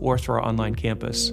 [0.00, 1.32] or through our online campus.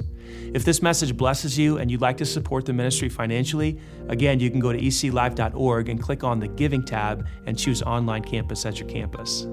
[0.54, 4.50] If this message blesses you and you'd like to support the ministry financially, again, you
[4.50, 8.80] can go to eclive.org and click on the Giving tab and choose Online Campus at
[8.80, 9.48] your campus.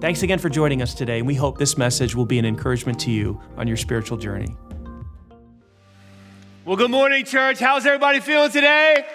[0.00, 2.98] Thanks again for joining us today, and we hope this message will be an encouragement
[3.00, 4.56] to you on your spiritual journey.
[6.64, 7.60] Well, good morning, church.
[7.60, 9.06] How's everybody feeling today?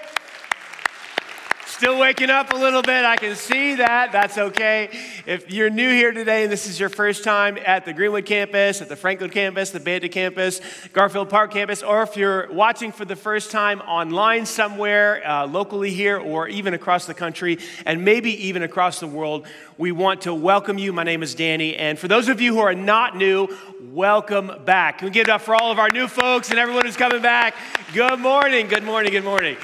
[1.81, 3.05] Still waking up a little bit.
[3.05, 4.12] I can see that.
[4.12, 4.91] That's okay.
[5.26, 8.84] If you're new here today and this is your first time at the Greenwood campus,
[8.84, 10.62] at the Franklin campus, the Beta campus,
[10.94, 15.90] Garfield Park campus, or if you're watching for the first time online somewhere, uh, locally
[15.90, 19.48] here, or even across the country, and maybe even across the world,
[19.79, 20.93] we want to welcome you.
[20.93, 21.76] My name is Danny.
[21.77, 23.48] And for those of you who are not new,
[23.91, 24.99] welcome back.
[24.99, 27.23] Can we give it up for all of our new folks and everyone who's coming
[27.23, 27.55] back?
[27.91, 29.57] Good morning, good morning, good morning.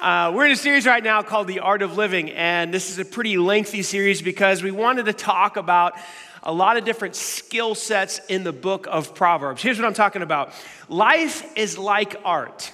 [0.00, 2.98] Uh, we're in a series right now called The Art of Living, and this is
[2.98, 5.94] a pretty lengthy series because we wanted to talk about
[6.42, 9.62] a lot of different skill sets in the book of Proverbs.
[9.62, 10.52] Here's what I'm talking about
[10.90, 12.72] life is like art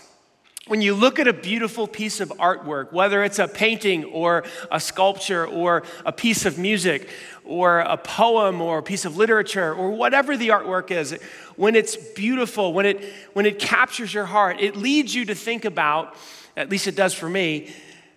[0.66, 4.78] when you look at a beautiful piece of artwork, whether it's a painting or a
[4.78, 7.08] sculpture or a piece of music
[7.44, 11.12] or a poem or a piece of literature or whatever the artwork is,
[11.56, 15.64] when it's beautiful, when it, when it captures your heart, it leads you to think
[15.64, 16.16] about,
[16.56, 17.72] at least it does for me,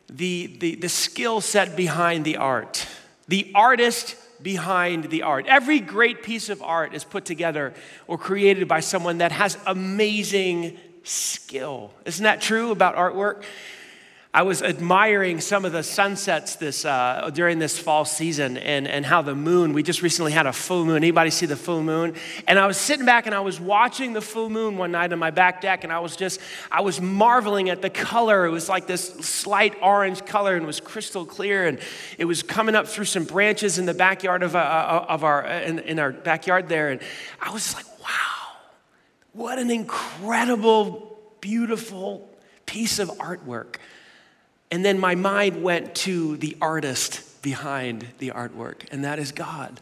[0.08, 2.86] the, the, the skill set behind the art,
[3.28, 5.46] the artist behind the art.
[5.48, 7.74] Every great piece of art is put together
[8.08, 11.92] or created by someone that has amazing skill.
[12.06, 13.44] Isn't that true about artwork?
[14.36, 19.06] I was admiring some of the sunsets this, uh, during this fall season and, and
[19.06, 20.98] how the moon, we just recently had a full moon.
[20.98, 22.16] Anybody see the full moon?
[22.46, 25.20] And I was sitting back and I was watching the full moon one night on
[25.20, 28.46] my back deck and I was just, I was marveling at the color.
[28.46, 31.80] It was like this slight orange color and was crystal clear and
[32.18, 35.46] it was coming up through some branches in the backyard of, uh, uh of our,
[35.46, 36.90] in, in our backyard there.
[36.90, 37.00] And
[37.40, 38.58] I was like, wow,
[39.32, 42.30] what an incredible, beautiful
[42.66, 43.78] piece of artwork.
[44.72, 49.80] And then my mind went to the artist behind the artwork, and that is God.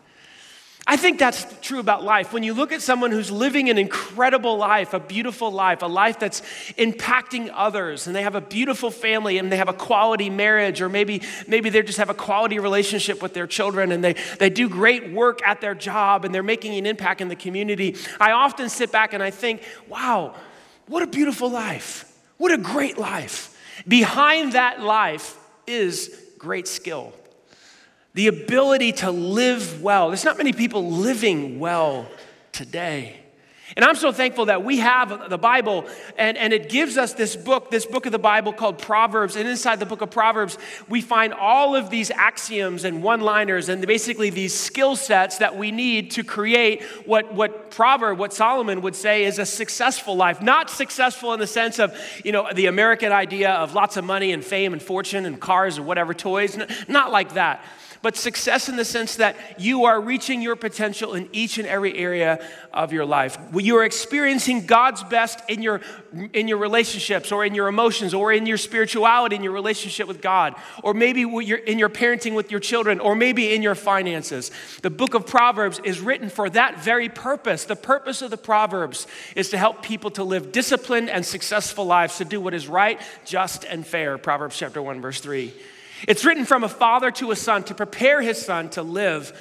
[0.86, 2.34] I think that's true about life.
[2.34, 6.20] When you look at someone who's living an incredible life, a beautiful life, a life
[6.20, 6.42] that's
[6.78, 10.90] impacting others, and they have a beautiful family and they have a quality marriage, or
[10.90, 14.68] maybe, maybe they just have a quality relationship with their children and they, they do
[14.68, 18.68] great work at their job and they're making an impact in the community, I often
[18.68, 20.36] sit back and I think, wow,
[20.88, 22.12] what a beautiful life.
[22.38, 23.53] What a great life.
[23.88, 27.14] Behind that life is great skill.
[28.14, 30.10] The ability to live well.
[30.10, 32.08] There's not many people living well
[32.52, 33.23] today.
[33.76, 35.86] And I'm so thankful that we have the Bible
[36.18, 39.36] and, and it gives us this book, this book of the Bible called Proverbs.
[39.36, 40.58] And inside the book of Proverbs,
[40.88, 45.58] we find all of these axioms and one liners and basically these skill sets that
[45.58, 50.42] we need to create what, what Proverb, what Solomon would say is a successful life.
[50.42, 54.32] Not successful in the sense of, you know, the American idea of lots of money
[54.32, 56.58] and fame and fortune and cars or whatever toys.
[56.88, 57.64] Not like that
[58.04, 61.98] but success in the sense that you are reaching your potential in each and every
[61.98, 63.38] area of your life.
[63.56, 65.80] You are experiencing God's best in your,
[66.34, 70.22] in your relationships or in your emotions or in your spirituality, in your relationship with
[70.22, 70.54] God,
[70.84, 74.52] or maybe in your parenting with your children, or maybe in your finances.
[74.82, 77.64] The book of Proverbs is written for that very purpose.
[77.64, 82.18] The purpose of the Proverbs is to help people to live disciplined and successful lives,
[82.18, 84.18] to do what is right, just, and fair.
[84.18, 85.54] Proverbs chapter 1, verse 3.
[86.08, 89.32] It's written from a father to a son to prepare his son to live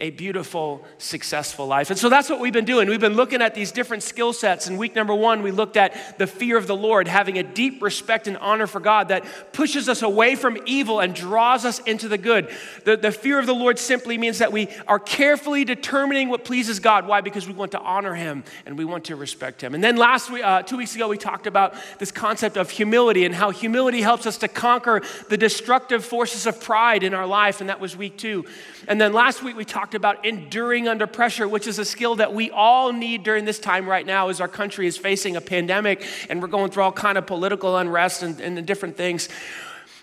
[0.00, 1.90] a beautiful, successful life.
[1.90, 2.88] And so that's what we've been doing.
[2.88, 4.66] We've been looking at these different skill sets.
[4.66, 7.80] In week number one, we looked at the fear of the Lord, having a deep
[7.82, 12.08] respect and honor for God that pushes us away from evil and draws us into
[12.08, 12.50] the good.
[12.84, 16.80] The, the fear of the Lord simply means that we are carefully determining what pleases
[16.80, 17.06] God.
[17.06, 17.20] Why?
[17.20, 19.74] Because we want to honor Him and we want to respect Him.
[19.74, 23.24] And then last week, uh, two weeks ago, we talked about this concept of humility
[23.24, 27.60] and how humility helps us to conquer the destructive forces of pride in our life.
[27.60, 28.46] And that was week two.
[28.88, 32.16] And then last week, we talked talked about enduring under pressure, which is a skill
[32.16, 35.40] that we all need during this time right now as our country is facing a
[35.40, 39.28] pandemic and we're going through all kind of political unrest and, and different things.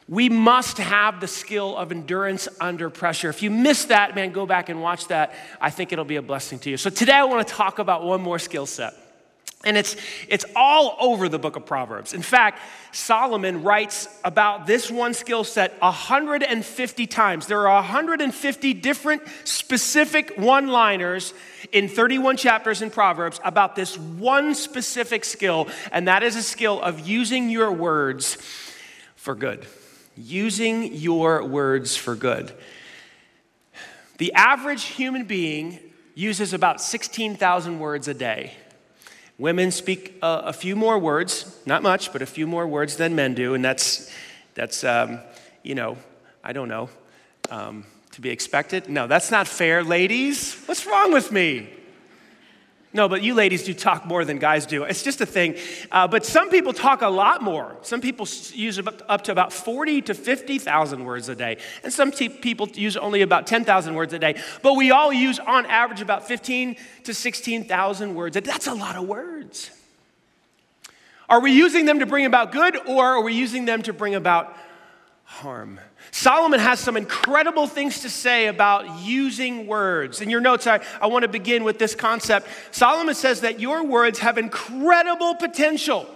[0.07, 3.30] We must have the skill of endurance under pressure.
[3.30, 5.33] If you missed that, man, go back and watch that.
[5.59, 6.77] I think it'll be a blessing to you.
[6.77, 8.94] So today I want to talk about one more skill set.
[9.65, 9.97] And it's,
[10.29, 12.13] it's all over the book of Proverbs.
[12.13, 12.61] In fact,
[12.94, 17.45] Solomon writes about this one skill set 150 times.
[17.45, 21.33] There are 150 different specific one liners
[21.73, 26.81] in 31 chapters in Proverbs about this one specific skill, and that is a skill
[26.81, 28.38] of using your words
[29.17, 29.65] for good.
[30.15, 32.53] Using your words for good.
[34.19, 35.79] The average human being
[36.15, 38.53] uses about 16,000 words a day.
[39.39, 43.15] Women speak a, a, few more words, not much, but a few more words than
[43.15, 44.12] men do, and that's,
[44.53, 45.21] that's um,
[45.63, 45.95] you know,
[46.44, 46.89] I don't know,
[47.50, 48.89] um, to be expected.
[48.89, 50.62] No, that's not fair, ladies.
[50.65, 51.69] What's wrong with me?
[52.91, 54.83] No, but you ladies do talk more than guys do.
[54.83, 55.56] It's just a thing.
[55.91, 57.77] Uh, but some people talk a lot more.
[57.83, 61.57] Some people use up to about 40 to 50,000 words a day.
[61.83, 64.41] And some t- people use only about 10,000 words a day.
[64.63, 68.36] But we all use, on average, about 15 to 16,000 words.
[68.41, 69.69] That's a lot of words.
[71.30, 74.15] Are we using them to bring about good or are we using them to bring
[74.15, 74.57] about
[75.25, 75.80] harm?
[76.11, 80.21] Solomon has some incredible things to say about using words.
[80.21, 82.47] In your notes, I, I want to begin with this concept.
[82.71, 86.07] Solomon says that your words have incredible potential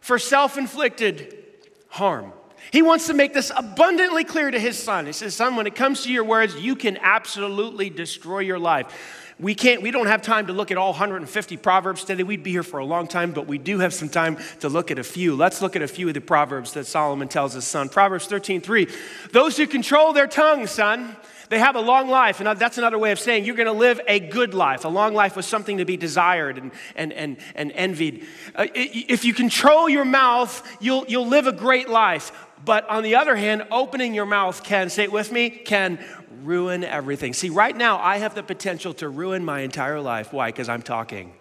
[0.00, 1.44] for self inflicted
[1.88, 2.32] harm.
[2.72, 5.06] He wants to make this abundantly clear to his son.
[5.06, 9.23] He says, Son, when it comes to your words, you can absolutely destroy your life.
[9.40, 12.22] We can't, we don't have time to look at all 150 Proverbs today.
[12.22, 14.92] We'd be here for a long time, but we do have some time to look
[14.92, 15.34] at a few.
[15.34, 17.88] Let's look at a few of the Proverbs that Solomon tells his son.
[17.88, 18.86] Proverbs 13, 3.
[19.32, 21.16] Those who control their tongue, son,
[21.48, 22.40] they have a long life.
[22.40, 24.84] And that's another way of saying you're going to live a good life.
[24.84, 28.26] A long life was something to be desired and, and, and, and envied.
[28.54, 32.32] Uh, if you control your mouth, you'll, you'll live a great life.
[32.64, 35.98] But on the other hand, opening your mouth can, say it with me, can
[36.42, 37.34] ruin everything.
[37.34, 40.32] See, right now, I have the potential to ruin my entire life.
[40.32, 40.48] Why?
[40.48, 41.34] Because I'm talking.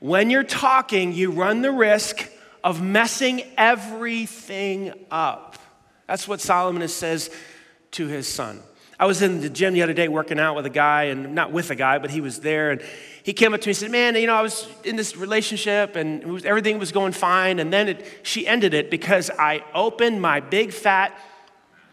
[0.00, 2.28] When you're talking, you run the risk
[2.62, 5.56] of messing everything up.
[6.06, 7.30] That's what Solomon says
[7.92, 8.62] to his son.
[8.98, 11.50] I was in the gym the other day working out with a guy, and not
[11.50, 12.70] with a guy, but he was there.
[12.70, 12.82] And
[13.22, 15.96] he came up to me and said, Man, you know, I was in this relationship
[15.96, 17.58] and was, everything was going fine.
[17.58, 21.18] And then it, she ended it because I opened my big fat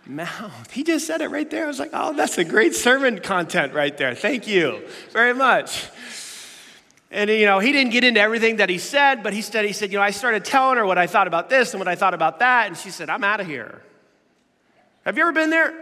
[0.06, 0.72] mouth.
[0.72, 1.66] He just said it right there.
[1.66, 4.14] I was like, oh, that's a great sermon content right there.
[4.14, 5.88] Thank you very much.
[7.10, 9.74] And you know, he didn't get into everything that he said, but he said, he
[9.74, 11.96] said, you know, I started telling her what I thought about this and what I
[11.96, 13.82] thought about that, and she said, I'm out of here.
[15.06, 15.74] Have you ever been there?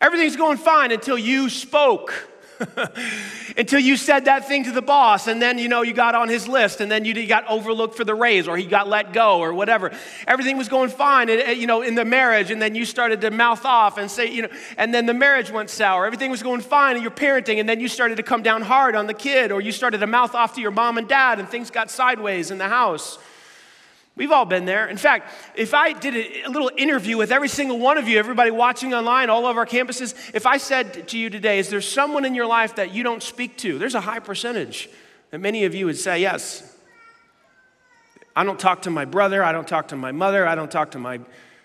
[0.00, 2.28] Everything's going fine until you spoke.
[3.56, 6.28] until you said that thing to the boss and then you know you got on
[6.28, 9.38] his list and then you got overlooked for the raise or he got let go
[9.38, 9.92] or whatever
[10.26, 13.30] everything was going fine and, you know in the marriage and then you started to
[13.30, 16.60] mouth off and say you know and then the marriage went sour everything was going
[16.60, 19.52] fine in you're parenting and then you started to come down hard on the kid
[19.52, 22.50] or you started to mouth off to your mom and dad and things got sideways
[22.50, 23.20] in the house
[24.18, 24.88] We've all been there.
[24.88, 28.50] In fact, if I did a little interview with every single one of you, everybody
[28.50, 32.24] watching online, all of our campuses, if I said to you today, is there someone
[32.24, 33.78] in your life that you don't speak to?
[33.78, 34.90] There's a high percentage
[35.30, 36.76] that many of you would say yes.
[38.34, 39.44] I don't talk to my brother.
[39.44, 40.48] I don't talk to my mother.
[40.48, 41.20] I don't talk to my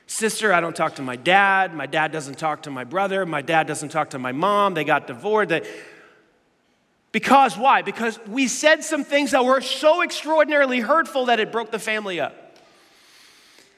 [0.05, 0.53] sister.
[0.53, 1.73] I don't talk to my dad.
[1.73, 3.25] My dad doesn't talk to my brother.
[3.25, 4.75] My dad doesn't talk to my mom.
[4.75, 5.49] They got divorced.
[5.49, 5.67] They,
[7.11, 7.81] because why?
[7.81, 12.19] Because we said some things that were so extraordinarily hurtful that it broke the family
[12.19, 12.42] up.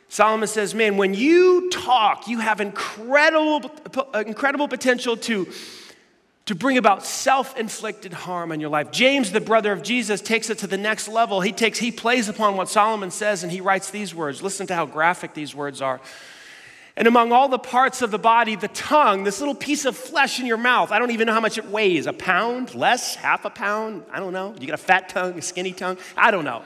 [0.10, 3.72] Solomon says, Man, when you talk, you have incredible,
[4.16, 5.48] incredible potential to,
[6.46, 8.92] to bring about self inflicted harm in your life.
[8.92, 11.42] James, the brother of Jesus, takes it to the next level.
[11.42, 14.42] He, takes, he plays upon what Solomon says and he writes these words.
[14.42, 16.00] Listen to how graphic these words are.
[16.98, 20.40] And among all the parts of the body, the tongue, this little piece of flesh
[20.40, 23.44] in your mouth, I don't even know how much it weighs a pound, less, half
[23.44, 24.56] a pound, I don't know.
[24.58, 26.64] You got a fat tongue, a skinny tongue, I don't know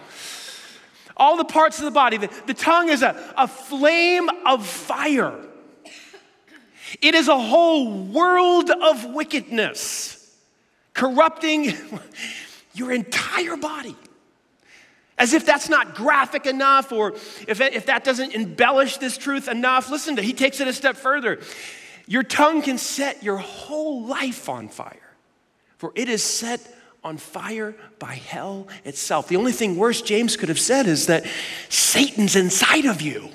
[1.20, 2.18] all the parts of the body.
[2.18, 5.38] The, the tongue is a, a flame of fire,
[7.02, 10.36] it is a whole world of wickedness,
[10.94, 11.74] corrupting
[12.74, 13.96] your entire body.
[15.20, 17.12] As if that's not graphic enough, or
[17.46, 20.96] if, if that doesn't embellish this truth enough, listen to, he takes it a step
[20.96, 21.42] further.
[22.08, 25.14] Your tongue can set your whole life on fire,
[25.78, 26.62] for it is set
[27.04, 29.28] on fire by hell itself.
[29.28, 31.26] The only thing worse James could have said is that
[31.70, 33.30] Satan's inside of you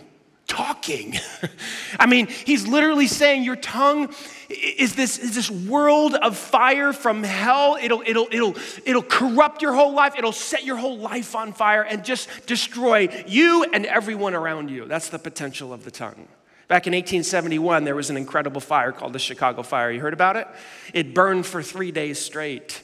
[0.46, 1.14] talking.
[1.98, 4.14] I mean, he's literally saying your tongue
[4.48, 7.78] is this, is this world of fire from hell.
[7.80, 10.14] It'll, it'll, it'll, it'll corrupt your whole life.
[10.16, 14.84] It'll set your whole life on fire and just destroy you and everyone around you.
[14.84, 16.28] That's the potential of the tongue.
[16.68, 19.90] Back in 1871, there was an incredible fire called the Chicago Fire.
[19.90, 20.48] You heard about it?
[20.94, 22.82] It burned for three days straight.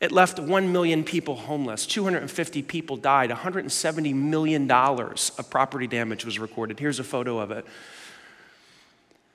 [0.00, 1.86] It left 1 million people homeless.
[1.86, 3.30] 250 people died.
[3.30, 6.78] $170 million of property damage was recorded.
[6.78, 7.64] Here's a photo of it.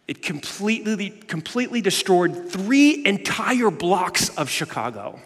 [0.08, 5.20] It completely, completely destroyed three entire blocks of Chicago.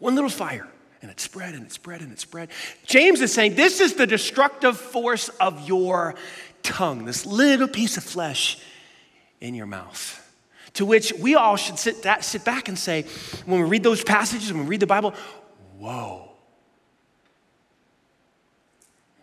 [0.00, 0.66] One little fire,
[1.02, 2.48] and it spread and it spread and it spread.
[2.84, 6.14] James is saying this is the destructive force of your
[6.62, 8.58] tongue, this little piece of flesh
[9.40, 10.29] in your mouth.
[10.74, 13.02] To which we all should sit, that, sit back and say,
[13.44, 15.14] when we read those passages, when we read the Bible,
[15.78, 16.30] whoa.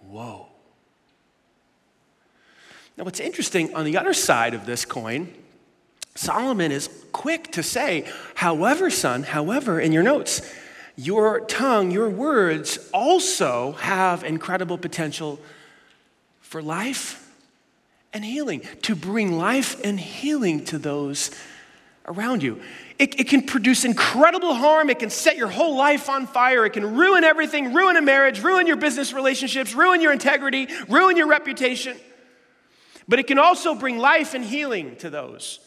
[0.08, 0.48] Whoa.
[2.98, 5.34] Now, what's interesting on the other side of this coin,
[6.16, 10.42] Solomon is quick to say, however, son, however, in your notes,
[10.96, 15.40] your tongue, your words also have incredible potential
[16.42, 17.27] for life
[18.14, 21.32] and healing, to bring life and healing to those
[22.08, 22.60] around you.
[22.98, 24.90] It, it, can produce incredible harm.
[24.90, 26.66] It can set your whole life on fire.
[26.66, 31.16] It can ruin everything, ruin a marriage, ruin your business relationships, ruin your integrity, ruin
[31.16, 31.96] your reputation.
[33.08, 35.60] But it can also bring life and healing to those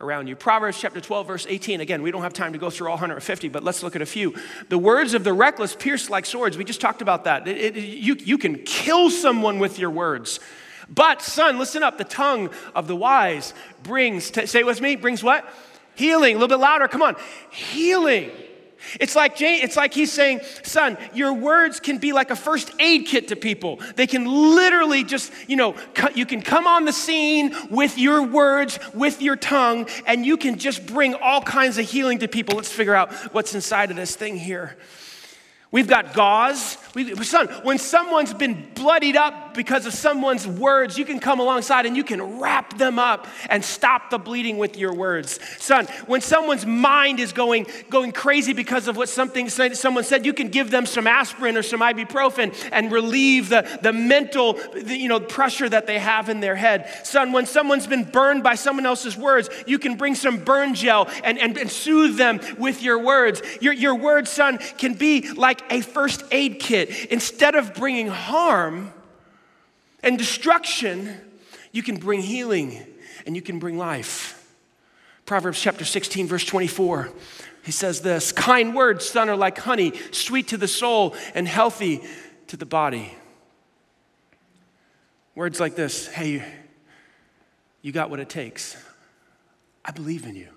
[0.00, 0.36] around you.
[0.36, 1.80] Proverbs chapter 12, verse 18.
[1.80, 4.06] Again, we don't have time to go through all 150, but let's look at a
[4.06, 4.34] few.
[4.68, 6.56] The words of the reckless pierce like swords.
[6.56, 7.48] We just talked about that.
[7.48, 10.38] It, it, you, you can kill someone with your words.
[10.88, 11.98] But, son, listen up.
[11.98, 15.48] The tongue of the wise brings, t- say with me, brings what?
[15.94, 16.36] Healing.
[16.36, 16.88] A little bit louder.
[16.88, 17.16] Come on.
[17.50, 18.30] Healing.
[19.00, 22.70] It's like, Jane, it's like he's saying, son, your words can be like a first
[22.78, 23.80] aid kit to people.
[23.96, 25.74] They can literally just, you know,
[26.14, 30.58] you can come on the scene with your words, with your tongue, and you can
[30.58, 32.56] just bring all kinds of healing to people.
[32.56, 34.76] Let's figure out what's inside of this thing here.
[35.70, 36.78] We've got gauze.
[36.94, 41.84] We, son, when someone's been bloodied up because of someone's words, you can come alongside
[41.84, 45.38] and you can wrap them up and stop the bleeding with your words.
[45.58, 50.32] Son, when someone's mind is going, going crazy because of what something someone said, you
[50.32, 55.08] can give them some aspirin or some ibuprofen and relieve the, the mental the, you
[55.08, 56.88] know, pressure that they have in their head.
[57.04, 61.10] Son, when someone's been burned by someone else's words, you can bring some burn gel
[61.22, 63.42] and, and, and soothe them with your words.
[63.60, 67.06] Your, your words, son, can be like like a first aid kit.
[67.06, 68.92] Instead of bringing harm
[70.02, 71.16] and destruction,
[71.72, 72.84] you can bring healing
[73.26, 74.34] and you can bring life.
[75.26, 77.10] Proverbs chapter 16, verse 24.
[77.64, 82.02] He says this Kind words, son, are like honey, sweet to the soul and healthy
[82.48, 83.14] to the body.
[85.34, 86.44] Words like this Hey,
[87.82, 88.76] you got what it takes.
[89.84, 90.48] I believe in you.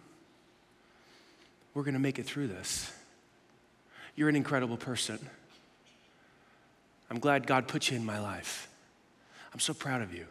[1.73, 2.91] We're going to make it through this.
[4.15, 5.19] You're an incredible person.
[7.09, 8.69] I'm glad God put you in my life.
[9.53, 10.25] I'm so proud of you.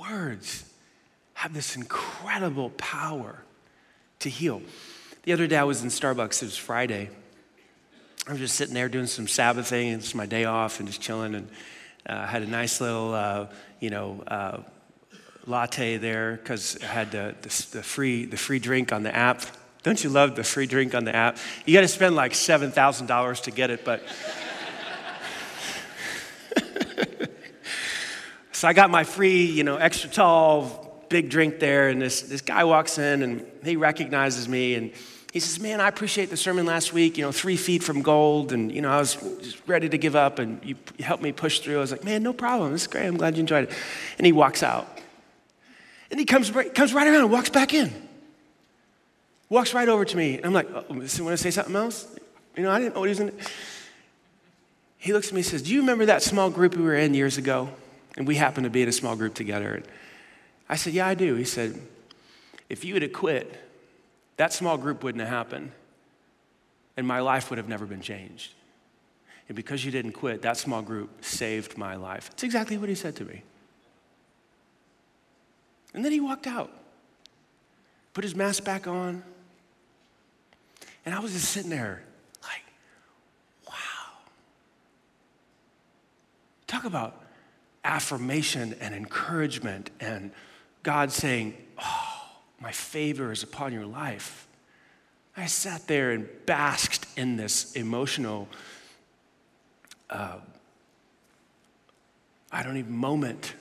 [0.00, 0.70] Words
[1.34, 3.38] have this incredible power
[4.20, 4.62] to heal.
[5.24, 7.10] The other day I was in Starbucks, it was Friday.
[8.26, 11.34] I was just sitting there doing some Sabbathing, it's my day off, and just chilling,
[11.34, 11.48] and
[12.06, 13.46] uh, had a nice little, uh,
[13.80, 14.58] you know, uh,
[15.46, 19.42] latte there because I had the, the, the, free, the free drink on the app.
[19.84, 21.36] Don't you love the free drink on the app?
[21.66, 24.02] You got to spend like $7,000 to get it, but.
[28.52, 32.40] so I got my free, you know, extra tall, big drink there, and this, this
[32.40, 34.90] guy walks in and he recognizes me and
[35.34, 38.52] he says, Man, I appreciate the sermon last week, you know, three feet from gold.
[38.52, 39.18] And, you know, I was
[39.66, 41.76] ready to give up and you helped me push through.
[41.76, 42.72] I was like, Man, no problem.
[42.72, 43.06] Is great.
[43.06, 43.72] I'm glad you enjoyed it.
[44.16, 44.88] And he walks out.
[46.10, 47.92] And he comes, comes right around and walks back in
[49.48, 50.36] walks right over to me.
[50.36, 52.06] And I'm like, oh, want to say something else?
[52.56, 53.32] You know, I didn't know what he was in.
[54.98, 57.14] He looks at me and says, Do you remember that small group we were in
[57.14, 57.68] years ago?
[58.16, 59.74] And we happened to be in a small group together.
[59.74, 59.84] And
[60.68, 61.34] I said, Yeah, I do.
[61.34, 61.78] He said,
[62.70, 63.60] If you had quit,
[64.36, 65.72] that small group wouldn't have happened.
[66.96, 68.52] And my life would have never been changed.
[69.48, 72.30] And because you didn't quit, that small group saved my life.
[72.32, 73.42] It's exactly what he said to me.
[75.92, 76.70] And then he walked out,
[78.14, 79.22] put his mask back on,
[81.04, 82.02] and I was just sitting there
[82.42, 82.64] like,
[83.66, 83.74] wow.
[86.66, 87.22] Talk about
[87.84, 90.30] affirmation and encouragement and
[90.82, 92.28] God saying, oh,
[92.60, 94.46] my favor is upon your life.
[95.36, 98.48] I sat there and basked in this emotional,
[100.08, 100.36] uh,
[102.52, 103.54] I don't even moment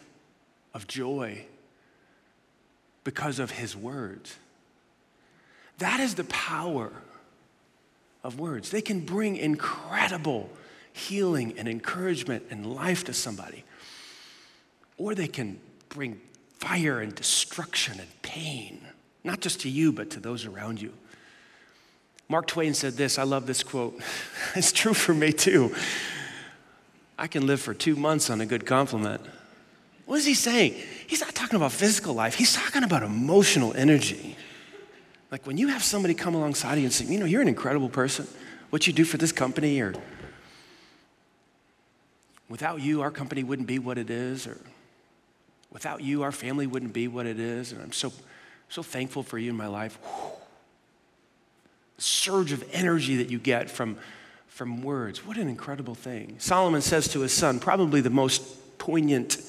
[0.73, 1.45] of joy
[3.03, 4.37] because of his words.
[5.79, 6.91] That is the power
[8.23, 8.69] of words.
[8.69, 10.49] They can bring incredible
[10.93, 13.63] healing and encouragement and life to somebody.
[14.97, 16.21] Or they can bring
[16.59, 18.81] fire and destruction and pain,
[19.23, 20.93] not just to you, but to those around you.
[22.29, 23.19] Mark Twain said this.
[23.19, 23.99] I love this quote.
[24.55, 25.75] it's true for me too.
[27.17, 29.21] I can live for two months on a good compliment.
[30.05, 30.75] What is he saying?
[31.07, 34.35] He's not talking about physical life, he's talking about emotional energy.
[35.33, 37.89] Like when you have somebody come alongside you and say, you know, you're an incredible
[37.89, 38.27] person,
[38.69, 39.95] what you do for this company, or
[42.49, 44.59] without you, our company wouldn't be what it is, or
[45.71, 48.13] without you, our family wouldn't be what it is, and I'm so,
[48.69, 49.97] so thankful for you in my life.
[51.97, 53.97] Surge of energy that you get from,
[54.45, 55.25] from words.
[55.25, 56.35] What an incredible thing.
[56.37, 59.41] Solomon says to his son, probably the most poignant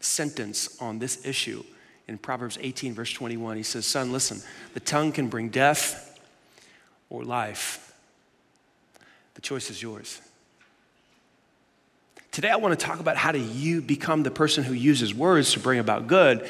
[0.00, 1.64] sentence on this issue
[2.08, 3.56] in Proverbs 18, verse 21.
[3.56, 4.40] He says, Son, listen,
[4.74, 6.18] the tongue can bring death
[7.10, 7.94] or life.
[9.34, 10.20] The choice is yours.
[12.30, 15.52] Today, I want to talk about how do you become the person who uses words
[15.52, 16.48] to bring about good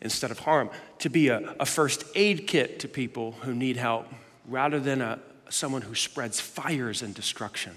[0.00, 4.06] instead of harm, to be a, a first aid kit to people who need help
[4.46, 5.18] rather than a,
[5.50, 7.72] someone who spreads fires and destruction.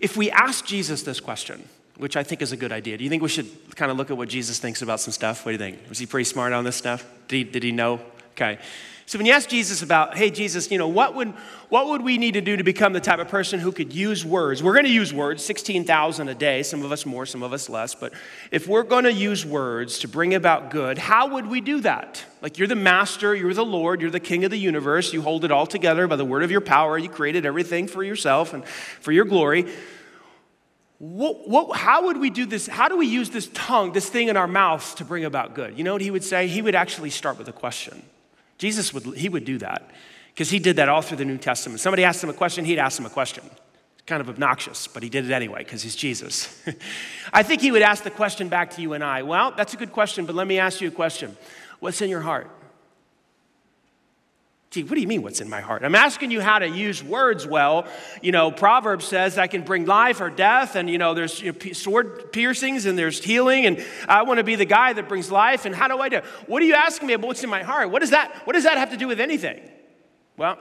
[0.00, 1.68] If we ask Jesus this question,
[2.00, 2.96] which I think is a good idea.
[2.96, 5.44] Do you think we should kind of look at what Jesus thinks about some stuff?
[5.44, 5.88] What do you think?
[5.88, 7.06] Was he pretty smart on this stuff?
[7.28, 8.00] Did he, did he know?
[8.32, 8.58] Okay.
[9.04, 11.30] So when you ask Jesus about, hey, Jesus, you know, what would,
[11.68, 14.24] what would we need to do to become the type of person who could use
[14.24, 14.62] words?
[14.62, 17.68] We're going to use words, 16,000 a day, some of us more, some of us
[17.68, 17.94] less.
[17.94, 18.12] But
[18.52, 22.24] if we're going to use words to bring about good, how would we do that?
[22.40, 25.12] Like you're the master, you're the Lord, you're the king of the universe.
[25.12, 26.96] You hold it all together by the word of your power.
[26.96, 29.66] You created everything for yourself and for your glory.
[31.00, 32.66] What, what, how would we do this?
[32.66, 35.78] How do we use this tongue, this thing in our mouths to bring about good?
[35.78, 36.46] You know what he would say?
[36.46, 38.02] He would actually start with a question.
[38.58, 39.90] Jesus would, he would do that
[40.34, 41.80] because he did that all through the New Testament.
[41.80, 43.42] Somebody asked him a question, he'd ask them a question.
[43.46, 46.62] It's kind of obnoxious, but he did it anyway because he's Jesus.
[47.32, 49.22] I think he would ask the question back to you and I.
[49.22, 51.34] Well, that's a good question, but let me ask you a question.
[51.78, 52.50] What's in your heart?
[54.70, 55.82] Gee, what do you mean, what's in my heart?
[55.82, 57.88] I'm asking you how to use words well.
[58.22, 61.52] You know, Proverbs says I can bring life or death, and, you know, there's you
[61.52, 65.28] know, sword piercings and there's healing, and I want to be the guy that brings
[65.28, 65.64] life.
[65.64, 66.20] And how do I do?
[66.46, 67.90] What are you asking me about what's in my heart?
[67.90, 69.60] What does that, what does that have to do with anything?
[70.36, 70.56] Well,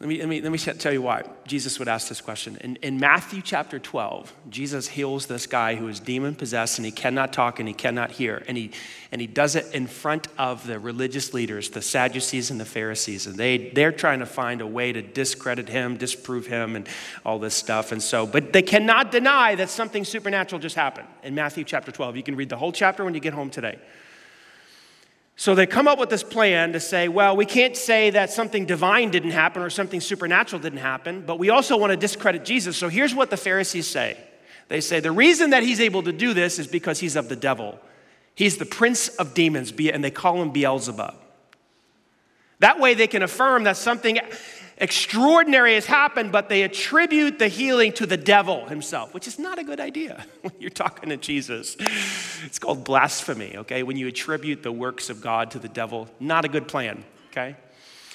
[0.00, 2.56] let me, let me, let me tell you why Jesus would ask this question.
[2.62, 6.90] In, in Matthew chapter 12, Jesus heals this guy who is demon possessed and he
[6.90, 8.42] cannot talk and he cannot hear.
[8.48, 8.70] And he,
[9.12, 13.26] and he does it in front of the religious leaders, the Sadducees and the Pharisees.
[13.26, 16.88] And they, they're trying to find a way to discredit him, disprove him, and
[17.26, 17.92] all this stuff.
[17.92, 22.16] And so, but they cannot deny that something supernatural just happened in Matthew chapter 12.
[22.16, 23.78] You can read the whole chapter when you get home today.
[25.40, 28.66] So they come up with this plan to say, well, we can't say that something
[28.66, 32.76] divine didn't happen or something supernatural didn't happen, but we also want to discredit Jesus.
[32.76, 34.18] So here's what the Pharisees say
[34.68, 37.36] they say, the reason that he's able to do this is because he's of the
[37.36, 37.78] devil.
[38.34, 41.14] He's the prince of demons, and they call him Beelzebub.
[42.58, 44.18] That way they can affirm that something
[44.80, 49.58] extraordinary has happened, but they attribute the healing to the devil himself, which is not
[49.58, 51.76] a good idea when you're talking to Jesus.
[52.44, 53.82] It's called blasphemy, okay?
[53.82, 57.56] When you attribute the works of God to the devil, not a good plan, okay?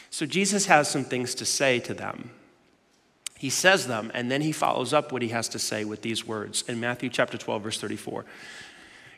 [0.09, 2.31] So Jesus has some things to say to them.
[3.37, 6.25] He says them, and then he follows up what he has to say with these
[6.25, 8.25] words in Matthew chapter 12, verse 34.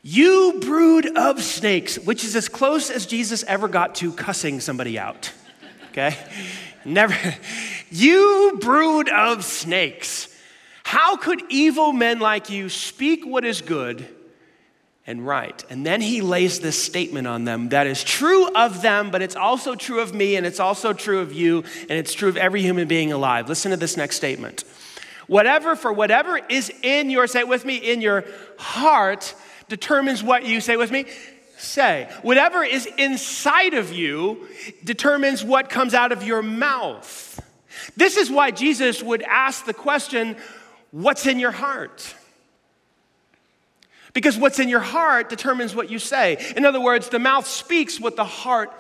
[0.02, 4.98] You brood of snakes, which is as close as Jesus ever got to cussing somebody
[4.98, 5.32] out.
[5.98, 6.16] Okay?
[6.86, 7.16] Never.
[7.90, 10.28] You brood of snakes.
[10.84, 14.08] How could evil men like you speak what is good
[15.08, 15.64] and right?
[15.70, 19.36] And then he lays this statement on them that is true of them, but it's
[19.36, 22.62] also true of me, and it's also true of you, and it's true of every
[22.62, 23.50] human being alive.
[23.50, 24.66] Listen to this next statement.
[25.28, 28.24] Whatever, for whatever is in your, say it with me, in your
[28.60, 29.34] heart
[29.68, 31.06] determines what you, say with me,
[31.58, 32.10] say.
[32.22, 34.48] Whatever is inside of you
[34.84, 37.40] determines what comes out of your mouth.
[37.96, 40.36] This is why Jesus would ask the question,
[40.92, 42.16] What's in your heart?
[44.14, 46.44] Because what's in your heart determines what you say.
[46.56, 48.72] In other words, the mouth speaks what the heart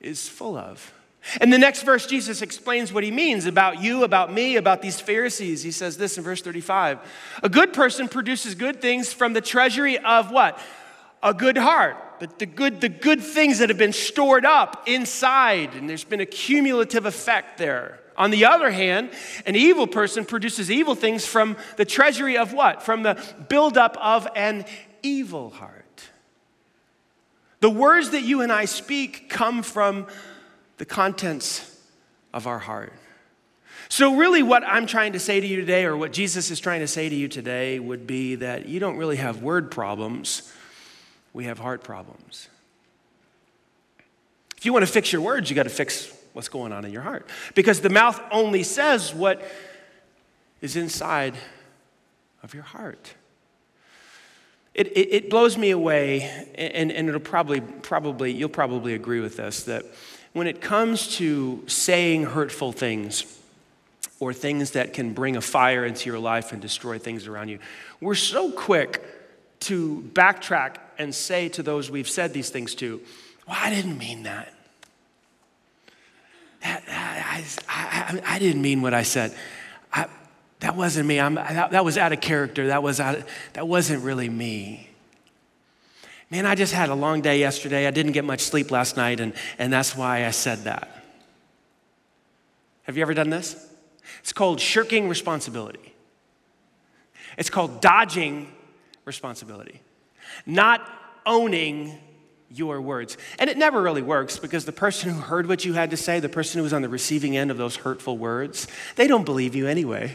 [0.00, 0.92] is full of.
[1.40, 5.00] And the next verse, Jesus explains what he means about you, about me, about these
[5.00, 5.62] Pharisees.
[5.62, 6.98] He says this in verse 35
[7.44, 10.58] A good person produces good things from the treasury of what?
[11.22, 15.74] A good heart, the, the, good, the good things that have been stored up inside,
[15.74, 18.00] and there's been a cumulative effect there.
[18.16, 19.10] On the other hand,
[19.46, 22.82] an evil person produces evil things from the treasury of what?
[22.82, 24.64] From the buildup of an
[25.02, 25.82] evil heart.
[27.60, 30.06] The words that you and I speak come from
[30.78, 31.80] the contents
[32.34, 32.92] of our heart.
[33.88, 36.80] So, really, what I'm trying to say to you today, or what Jesus is trying
[36.80, 40.50] to say to you today, would be that you don't really have word problems
[41.32, 42.48] we have heart problems.
[44.56, 46.92] If you want to fix your words, you got to fix what's going on in
[46.92, 47.28] your heart.
[47.54, 49.42] Because the mouth only says what
[50.60, 51.34] is inside
[52.42, 53.14] of your heart.
[54.74, 56.22] It, it, it, blows me away,
[56.54, 59.84] and, and it'll probably, probably, you'll probably agree with this, that
[60.32, 63.38] when it comes to saying hurtful things
[64.18, 67.58] or things that can bring a fire into your life and destroy things around you,
[68.00, 69.02] we're so quick
[69.62, 73.00] to backtrack and say to those we've said these things to,
[73.46, 74.52] well, I didn't mean that.
[76.62, 79.34] that, I, I, I, didn't mean what I said.
[79.92, 80.06] I,
[80.60, 81.16] that wasn't me.
[81.16, 82.68] That, that, was out of character.
[82.68, 84.88] That, was out of, that wasn't really me.
[86.30, 87.86] Man, I just had a long day yesterday.
[87.86, 91.04] I didn't get much sleep last night, and, and that's why I said that.
[92.84, 93.68] Have you ever done this?
[94.20, 95.94] It's called shirking responsibility.
[97.36, 98.52] It's called dodging
[99.04, 99.80] responsibility,
[100.46, 100.86] not
[101.26, 101.98] owning
[102.50, 103.16] your words.
[103.38, 106.20] And it never really works because the person who heard what you had to say,
[106.20, 109.54] the person who was on the receiving end of those hurtful words, they don't believe
[109.54, 110.12] you anyway.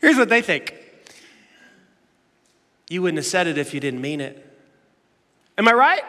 [0.00, 0.74] Here's what they think
[2.88, 4.44] you wouldn't have said it if you didn't mean it.
[5.58, 6.02] Am I right?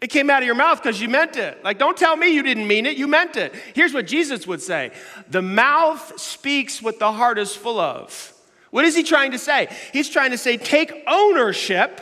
[0.00, 1.62] It came out of your mouth because you meant it.
[1.62, 3.54] Like, don't tell me you didn't mean it, you meant it.
[3.74, 4.92] Here's what Jesus would say
[5.28, 8.32] The mouth speaks what the heart is full of.
[8.70, 9.68] What is he trying to say?
[9.92, 12.00] He's trying to say, take ownership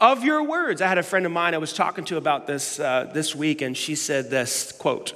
[0.00, 0.80] of your words.
[0.82, 3.62] I had a friend of mine I was talking to about this uh, this week,
[3.62, 5.14] and she said this quote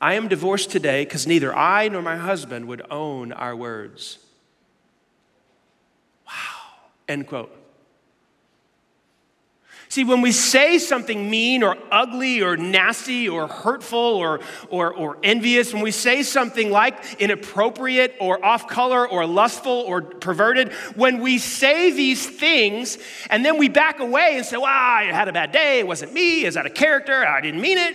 [0.00, 4.18] I am divorced today because neither I nor my husband would own our words.
[6.26, 6.32] Wow.
[7.08, 7.63] End quote.
[9.94, 15.18] See, when we say something mean or ugly or nasty or hurtful or, or, or
[15.22, 21.20] envious, when we say something like inappropriate or off color or lustful or perverted, when
[21.20, 22.98] we say these things
[23.30, 26.12] and then we back away and say, well, I had a bad day, it wasn't
[26.12, 27.94] me, is that a character, I didn't mean it,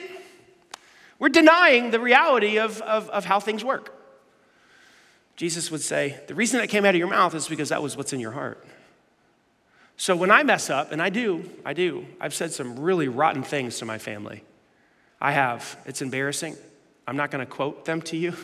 [1.20, 3.94] we're denying the reality of, of, of how things work.
[5.36, 7.98] Jesus would say, the reason that came out of your mouth is because that was
[7.98, 8.66] what's in your heart.
[10.00, 13.44] So when I mess up, and I do, I do, I've said some really rotten
[13.44, 14.46] things to my family.
[15.20, 15.78] I have.
[15.86, 16.56] It's embarrassing.
[17.06, 18.32] I'm not going to quote them to you.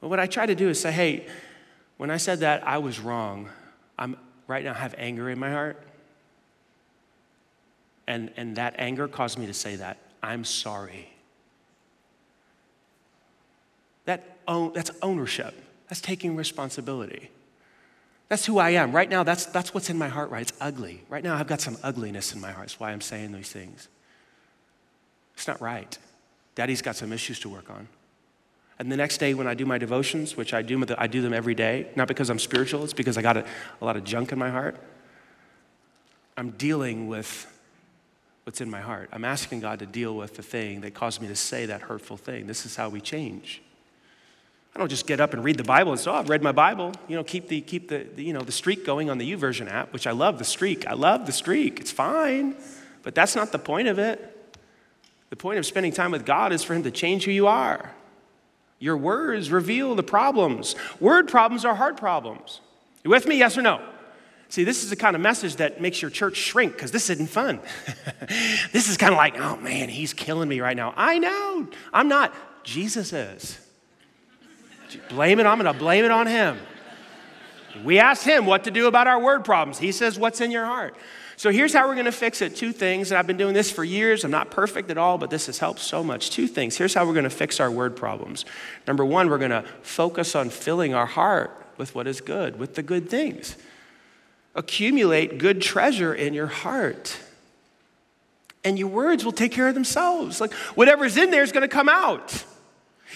[0.00, 1.26] but what I try to do is say, hey,
[1.98, 3.50] when I said that, I was wrong.
[3.98, 5.78] I'm right now I have anger in my heart.
[8.06, 9.98] And, and that anger caused me to say that.
[10.22, 11.12] I'm sorry.
[14.06, 15.62] That that's ownership.
[15.90, 17.28] That's taking responsibility.
[18.32, 18.92] That's who I am.
[18.92, 20.40] Right now, that's, that's what's in my heart, right?
[20.40, 21.02] It's ugly.
[21.10, 22.68] Right now, I've got some ugliness in my heart.
[22.68, 23.88] That's why I'm saying these things.
[25.34, 25.98] It's not right.
[26.54, 27.88] Daddy's got some issues to work on.
[28.78, 31.34] And the next day, when I do my devotions, which I do, I do them
[31.34, 33.44] every day, not because I'm spiritual, it's because I got a,
[33.82, 34.82] a lot of junk in my heart.
[36.38, 37.46] I'm dealing with
[38.44, 39.10] what's in my heart.
[39.12, 42.16] I'm asking God to deal with the thing that caused me to say that hurtful
[42.16, 42.46] thing.
[42.46, 43.60] This is how we change.
[44.74, 46.52] I don't just get up and read the Bible and say, oh, I've read my
[46.52, 46.92] Bible.
[47.06, 49.70] You know, keep the, keep the, the, you know, the streak going on the YouVersion
[49.70, 50.86] app, which I love the streak.
[50.86, 51.78] I love the streak.
[51.78, 52.56] It's fine.
[53.02, 54.28] But that's not the point of it.
[55.28, 57.92] The point of spending time with God is for Him to change who you are.
[58.78, 60.74] Your words reveal the problems.
[61.00, 62.60] Word problems are heart problems.
[63.04, 63.38] You with me?
[63.38, 63.80] Yes or no?
[64.48, 67.28] See, this is the kind of message that makes your church shrink because this isn't
[67.28, 67.60] fun.
[68.72, 70.92] this is kind of like, oh man, he's killing me right now.
[70.96, 71.68] I know.
[71.92, 72.34] I'm not.
[72.64, 73.58] Jesus is.
[75.08, 76.58] Blame it, I'm going to blame it on him.
[77.84, 79.78] We asked him what to do about our word problems.
[79.78, 80.94] He says, What's in your heart?
[81.36, 82.54] So here's how we're going to fix it.
[82.54, 84.22] Two things, and I've been doing this for years.
[84.22, 86.30] I'm not perfect at all, but this has helped so much.
[86.30, 86.76] Two things.
[86.76, 88.44] Here's how we're going to fix our word problems.
[88.86, 92.74] Number one, we're going to focus on filling our heart with what is good, with
[92.74, 93.56] the good things.
[94.54, 97.18] Accumulate good treasure in your heart.
[98.62, 100.40] And your words will take care of themselves.
[100.40, 102.44] Like whatever's in there is going to come out.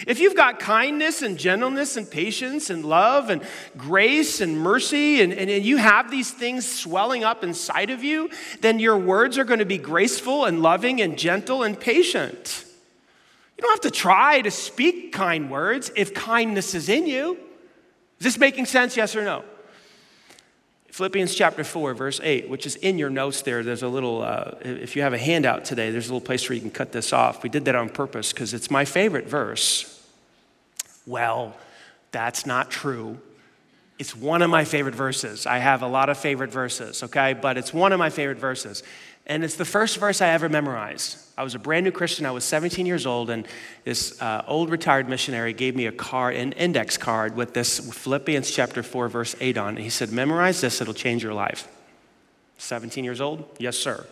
[0.07, 3.43] If you've got kindness and gentleness and patience and love and
[3.77, 8.29] grace and mercy, and, and, and, you have these things swelling up inside of you,
[8.61, 12.65] then your words are going to be graceful and loving and gentle and patient.
[13.57, 17.39] You don't have to try to speak kind words if kindness is in you.
[18.19, 19.45] Is this making sense, yes or no?
[20.97, 23.63] Philippians chapter 4, verse 8, which is in your notes there.
[23.63, 26.55] There's a little, uh, if you have a handout today, there's a little place where
[26.55, 27.43] you can cut this off.
[27.43, 30.03] We did that on purpose because it's my favorite verse.
[31.05, 31.55] Well,
[32.13, 33.19] that's not true.
[33.99, 35.45] It's one of my favorite verses.
[35.45, 37.35] I have a lot of favorite verses, okay?
[37.35, 38.83] But it's one of my favorite verses.
[39.27, 41.19] And it's the first verse I ever memorized.
[41.37, 42.25] I was a brand new Christian.
[42.25, 43.47] I was 17 years old, and
[43.85, 48.51] this uh, old retired missionary gave me a card, an index card with this Philippians
[48.51, 49.69] chapter 4, verse 8 on.
[49.71, 51.69] And he said, Memorize this, it'll change your life.
[52.59, 53.45] 17 years old?
[53.59, 54.07] Yes, sir.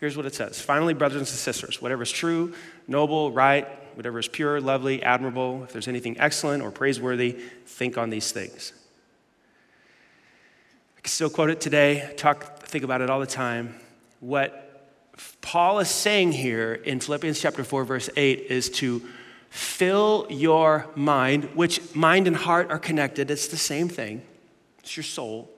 [0.00, 2.54] Here's what it says Finally, brothers and sisters, whatever is true,
[2.86, 3.66] noble, right,
[3.96, 7.32] whatever is pure, lovely, admirable, if there's anything excellent or praiseworthy,
[7.66, 8.72] think on these things.
[10.96, 13.74] I can still quote it today, talk, think about it all the time.
[14.20, 14.64] What
[15.40, 19.02] Paul is saying here in Philippians chapter 4, verse 8 is to
[19.50, 24.22] fill your mind, which mind and heart are connected, it's the same thing,
[24.80, 25.50] it's your soul.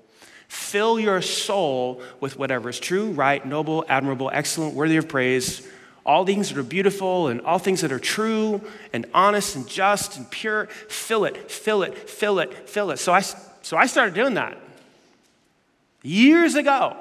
[0.48, 5.66] Fill your soul with whatever is true, right, noble, admirable, excellent, worthy of praise,
[6.04, 8.60] all things that are beautiful and all things that are true
[8.92, 10.66] and honest and just and pure.
[10.66, 12.96] Fill it, fill it, fill it, fill it.
[12.96, 14.58] So I, so I started doing that
[16.02, 16.96] years ago.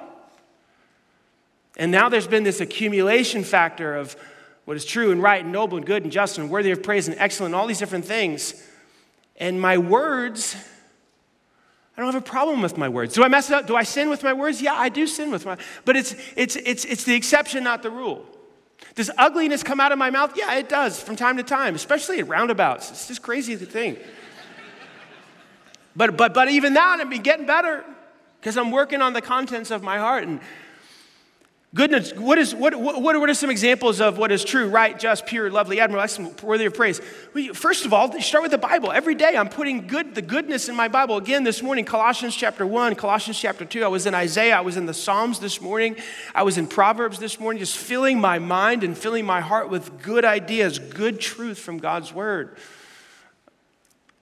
[1.80, 4.18] And now there's been this accumulation factor of
[4.66, 7.08] what is true and right and noble and good and just and worthy of praise
[7.08, 8.54] and excellent, all these different things.
[9.38, 10.58] And my words,
[11.96, 13.14] I don't have a problem with my words.
[13.16, 13.66] Do I mess it up?
[13.66, 14.62] Do I sin with my words?
[14.62, 17.90] Yeah, I do sin with my, but it's, it's, it's, it's the exception, not the
[17.90, 18.26] rule.
[18.96, 20.34] Does ugliness come out of my mouth?
[20.36, 22.92] Yeah, it does from time to time, especially at roundabouts.
[22.92, 24.00] It's just crazy to think.
[25.96, 27.86] but, but, but even that, been getting better
[28.42, 30.28] because I'm working on the contents of my heart.
[30.28, 30.42] And
[31.76, 35.28] Goodness, what, is, what, what, what are some examples of what is true, right, just,
[35.28, 37.00] pure, lovely, admirable, excellent, worthy of praise?
[37.54, 38.92] First of all, start with the Bible.
[38.92, 41.18] Every day I'm putting good, the goodness in my Bible.
[41.18, 43.84] Again, this morning, Colossians chapter 1, Colossians chapter 2.
[43.84, 45.96] I was in Isaiah, I was in the Psalms this morning,
[46.34, 50.02] I was in Proverbs this morning, just filling my mind and filling my heart with
[50.02, 52.58] good ideas, good truth from God's Word.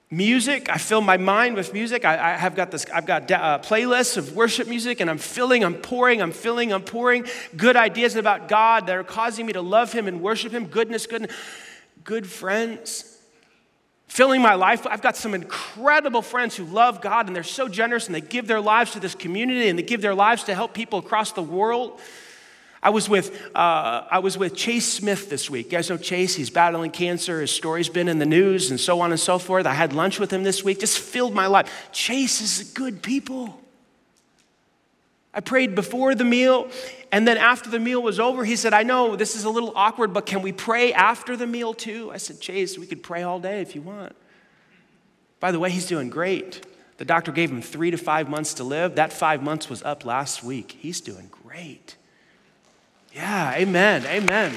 [0.10, 2.06] Music, I fill my mind with music.
[2.06, 5.66] I, I have got this, I've got uh, playlists of worship music, and I'm filling,
[5.66, 7.26] I'm pouring, I'm filling, I'm pouring
[7.58, 10.68] good ideas about God that are causing me to love Him and worship Him.
[10.68, 11.30] Goodness, good,
[12.06, 13.18] good friends.
[14.08, 14.88] Filling my life.
[14.88, 18.48] I've got some incredible friends who love God and they're so generous and they give
[18.48, 21.44] their lives to this community and they give their lives to help people across the
[21.44, 22.00] world.
[22.82, 25.68] I was with, uh, I was with Chase Smith this week.
[25.68, 26.36] You guys know Chase?
[26.36, 27.42] He's battling cancer.
[27.42, 29.66] His story's been in the news and so on and so forth.
[29.66, 31.90] I had lunch with him this week, just filled my life.
[31.92, 33.60] Chase is good people.
[35.34, 36.68] I prayed before the meal,
[37.12, 39.72] and then after the meal was over, he said, I know this is a little
[39.76, 42.10] awkward, but can we pray after the meal too?
[42.12, 44.16] I said, Chase, we could pray all day if you want.
[45.40, 46.66] By the way, he's doing great.
[46.98, 48.96] The doctor gave him three to five months to live.
[48.96, 50.76] That five months was up last week.
[50.80, 51.96] He's doing great.
[53.18, 54.54] Yeah, amen, amen.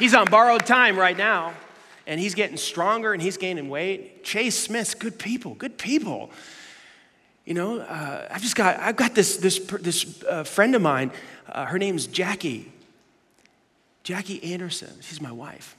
[0.00, 1.54] He's on borrowed time right now,
[2.08, 4.24] and he's getting stronger and he's gaining weight.
[4.24, 6.32] Chase Smith's good people, good people.
[7.44, 11.12] You know, uh, I've just got, I've got this, this, this uh, friend of mine,
[11.48, 12.72] uh, her name's Jackie.
[14.02, 15.76] Jackie Anderson, she's my wife.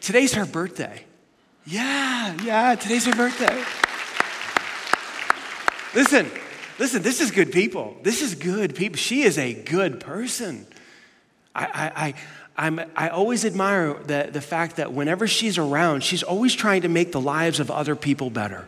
[0.00, 1.04] Today's her birthday.
[1.66, 3.62] Yeah, yeah, today's her birthday.
[5.94, 6.30] Listen,
[6.80, 7.94] Listen, this is good people.
[8.02, 8.96] This is good people.
[8.96, 10.66] She is a good person.
[11.54, 12.14] I, I, I,
[12.56, 16.88] I'm, I always admire the, the fact that whenever she's around, she's always trying to
[16.88, 18.66] make the lives of other people better.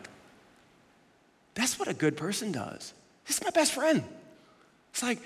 [1.55, 2.93] That's what a good person does.
[3.25, 4.03] This is my best friend.
[4.91, 5.17] It's like,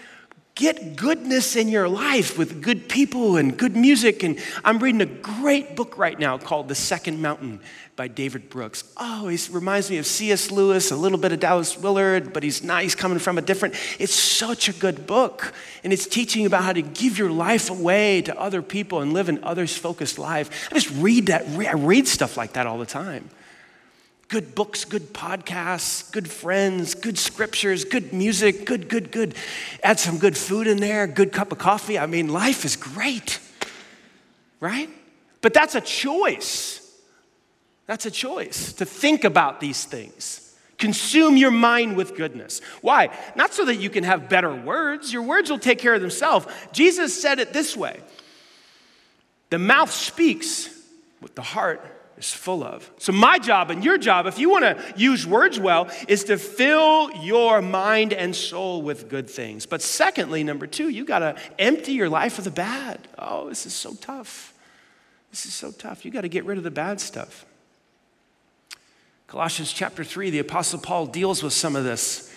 [0.57, 4.23] get goodness in your life with good people and good music.
[4.23, 7.61] And I'm reading a great book right now called The Second Mountain
[7.95, 8.83] by David Brooks.
[8.97, 10.49] Oh, he reminds me of C.S.
[10.51, 13.75] Lewis, a little bit of Dallas Willard, but he's not, he's coming from a different,
[13.99, 15.53] it's such a good book.
[15.83, 19.29] And it's teaching about how to give your life away to other people and live
[19.29, 20.69] an others focused life.
[20.71, 23.29] I just read that, I read stuff like that all the time.
[24.27, 29.35] Good books, good podcasts, good friends, good scriptures, good music, good, good, good.
[29.83, 31.97] Add some good food in there, good cup of coffee.
[31.97, 33.39] I mean, life is great,
[34.59, 34.89] right?
[35.41, 36.83] But that's a choice.
[37.85, 40.43] That's a choice to think about these things.
[40.77, 42.59] Consume your mind with goodness.
[42.81, 43.09] Why?
[43.35, 45.11] Not so that you can have better words.
[45.11, 46.45] Your words will take care of themselves.
[46.73, 48.01] Jesus said it this way
[49.49, 50.69] The mouth speaks
[51.21, 52.89] what the heart is full of.
[52.97, 56.37] So, my job and your job, if you want to use words well, is to
[56.37, 59.65] fill your mind and soul with good things.
[59.65, 63.07] But, secondly, number two, you got to empty your life of the bad.
[63.17, 64.53] Oh, this is so tough.
[65.31, 66.05] This is so tough.
[66.05, 67.45] You got to get rid of the bad stuff.
[69.27, 72.33] Colossians chapter 3, the Apostle Paul deals with some of this.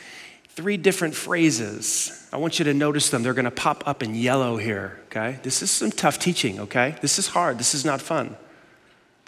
[0.49, 2.29] Three different phrases.
[2.33, 3.23] I want you to notice them.
[3.23, 5.38] They're going to pop up in yellow here, okay?
[5.45, 6.97] This is some tough teaching, okay?
[7.01, 7.59] This is hard.
[7.59, 8.37] This is not fun.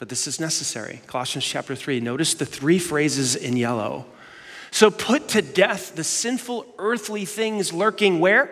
[0.02, 1.00] But this is necessary.
[1.06, 2.00] Colossians chapter 3.
[2.00, 4.04] Notice the three phrases in yellow.
[4.72, 8.50] So put to death the sinful earthly things lurking where?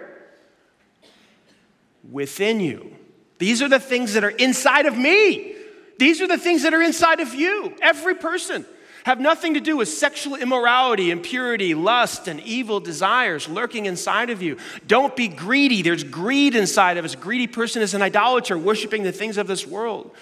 [2.09, 2.95] Within you.
[3.39, 5.57] These are the things that are inside of me.
[5.99, 8.65] These are the things that are inside of you, every person.
[9.05, 14.41] have nothing to do with sexual immorality, impurity, lust, and evil desires lurking inside of
[14.41, 14.57] you.
[14.87, 15.83] Don't be greedy.
[15.83, 17.15] There's greed inside of us.
[17.15, 20.15] A greedy person is an idolater, worshiping the things of this world.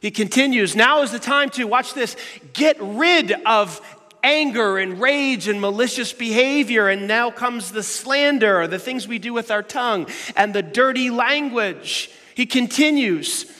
[0.00, 2.16] He continues, now is the time to, watch this,
[2.52, 3.80] get rid of
[4.22, 6.88] anger and rage and malicious behavior.
[6.88, 10.06] And now comes the slander, the things we do with our tongue,
[10.36, 12.10] and the dirty language.
[12.34, 13.50] He continues,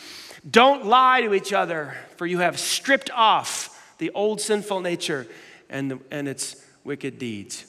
[0.49, 5.27] don't lie to each other, for you have stripped off the old sinful nature
[5.71, 7.65] and, the, and its wicked deeds.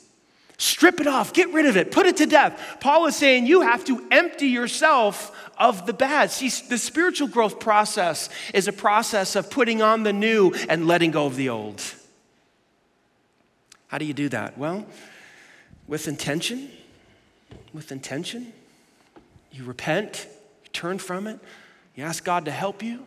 [0.58, 2.78] Strip it off, get rid of it, put it to death.
[2.80, 6.32] Paul is saying you have to empty yourself of the bad.
[6.32, 11.12] See, the spiritual growth process is a process of putting on the new and letting
[11.12, 11.82] go of the old.
[13.88, 14.58] How do you do that?
[14.58, 14.86] Well,
[15.88, 16.70] with intention,
[17.74, 18.54] with intention.
[19.52, 20.28] You repent,
[20.64, 21.40] you turn from it,
[21.96, 23.06] you ask God to help you,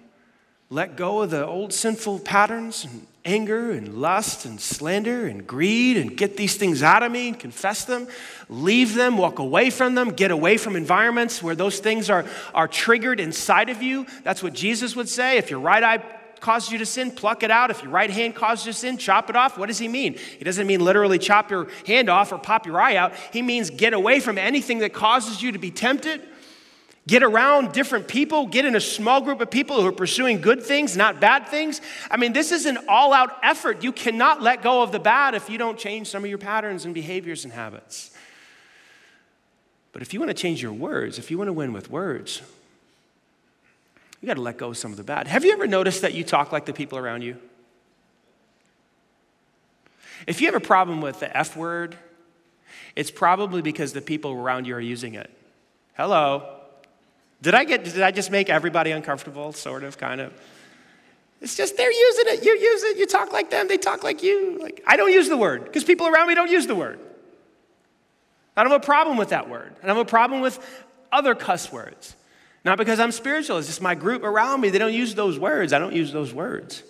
[0.71, 5.97] let go of the old sinful patterns and anger and lust and slander and greed
[5.97, 8.09] and get these things out of me and confess them,
[8.49, 12.67] leave them, walk away from them, get away from environments where those things are, are
[12.69, 14.07] triggered inside of you.
[14.23, 15.37] That's what Jesus would say.
[15.37, 16.03] If your right eye
[16.41, 17.71] causes you to sin, pluck it out.
[17.71, 19.59] If your right hand causes you to sin, chop it off.
[19.59, 20.15] What does he mean?
[20.39, 23.13] He doesn't mean literally chop your hand off or pop your eye out.
[23.33, 26.23] He means get away from anything that causes you to be tempted
[27.11, 30.63] Get around different people, get in a small group of people who are pursuing good
[30.63, 31.81] things, not bad things.
[32.09, 33.83] I mean, this is an all out effort.
[33.83, 36.85] You cannot let go of the bad if you don't change some of your patterns
[36.85, 38.17] and behaviors and habits.
[39.91, 42.43] But if you want to change your words, if you want to win with words,
[44.21, 45.27] you got to let go of some of the bad.
[45.27, 47.39] Have you ever noticed that you talk like the people around you?
[50.29, 51.97] If you have a problem with the F word,
[52.95, 55.29] it's probably because the people around you are using it.
[55.95, 56.60] Hello.
[57.43, 60.33] Did I get, did I just make everybody uncomfortable, sort of, kind of?
[61.41, 62.45] It's just they're using it.
[62.45, 62.99] You use it.
[62.99, 63.67] You talk like them.
[63.67, 64.59] They talk like you.
[64.61, 66.99] Like I don't use the word because people around me don't use the word.
[68.57, 69.73] I don't have a problem with that word.
[69.81, 70.59] And I have a problem with
[71.11, 72.15] other cuss words.
[72.63, 73.57] Not because I'm spiritual.
[73.57, 74.69] It's just my group around me.
[74.69, 75.73] They don't use those words.
[75.73, 76.83] I don't use those words.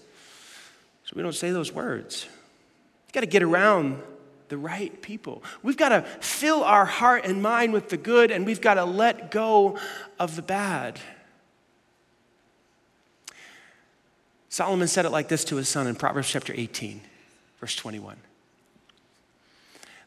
[1.04, 2.26] So we don't say those words.
[3.06, 4.02] You got to get around
[4.50, 5.42] the right people.
[5.62, 8.84] We've got to fill our heart and mind with the good, and we've got to
[8.84, 9.78] let go
[10.18, 11.00] of the bad.
[14.50, 17.00] Solomon said it like this to his son in Proverbs chapter 18,
[17.60, 18.16] verse 21.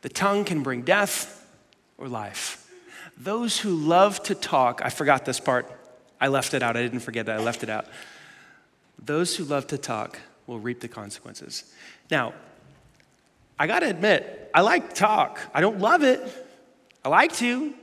[0.01, 1.47] The tongue can bring death
[1.97, 2.69] or life.
[3.17, 5.71] Those who love to talk, I forgot this part.
[6.19, 6.75] I left it out.
[6.75, 7.39] I didn't forget that.
[7.39, 7.85] I left it out.
[9.01, 11.73] Those who love to talk will reap the consequences.
[12.11, 12.33] Now,
[13.57, 15.39] I got to admit, I like talk.
[15.53, 16.21] I don't love it.
[17.03, 17.73] I like to,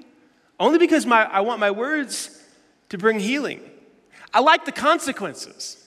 [0.59, 2.43] only because my, I want my words
[2.89, 3.61] to bring healing.
[4.33, 5.80] I like the consequences.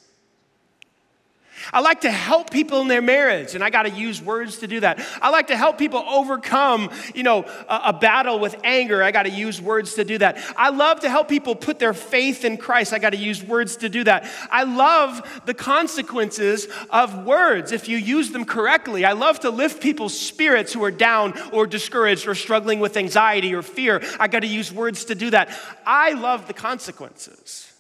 [1.72, 4.68] I like to help people in their marriage, and I got to use words to
[4.68, 5.00] do that.
[5.22, 9.02] I like to help people overcome, you know, a, a battle with anger.
[9.02, 10.38] I got to use words to do that.
[10.58, 12.92] I love to help people put their faith in Christ.
[12.92, 14.30] I got to use words to do that.
[14.52, 19.06] I love the consequences of words if you use them correctly.
[19.06, 23.54] I love to lift people's spirits who are down or discouraged or struggling with anxiety
[23.54, 24.02] or fear.
[24.20, 25.58] I got to use words to do that.
[25.86, 27.72] I love the consequences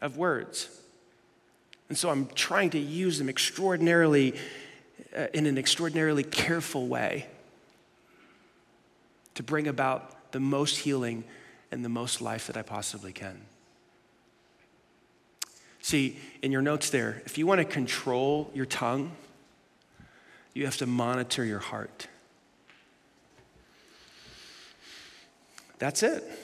[0.00, 0.68] of words.
[1.88, 4.34] And so I'm trying to use them extraordinarily,
[5.16, 7.26] uh, in an extraordinarily careful way
[9.34, 11.24] to bring about the most healing
[11.70, 13.40] and the most life that I possibly can.
[15.82, 19.12] See, in your notes there, if you want to control your tongue,
[20.54, 22.08] you have to monitor your heart.
[25.78, 26.43] That's it.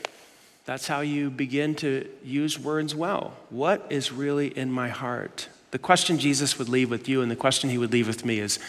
[0.70, 3.35] That's how you begin to use words well.
[3.48, 5.48] What is really in my heart?
[5.72, 8.38] The question Jesus would leave with you and the question he would leave with me
[8.38, 8.61] is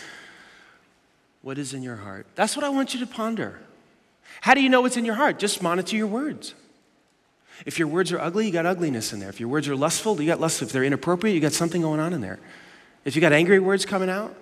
[1.44, 2.26] what is in your heart?
[2.34, 3.60] That's what I want you to ponder.
[4.42, 5.38] How do you know what's in your heart?
[5.38, 6.56] Just monitor your words.
[7.68, 9.30] If your words are ugly, you got ugliness in there.
[9.30, 10.64] If your words are lustful, you got lust.
[10.64, 12.40] If they're inappropriate, you got something going on in there.
[13.06, 14.36] If you got angry words coming out,